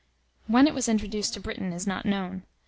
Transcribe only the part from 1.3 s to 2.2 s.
to Britain is not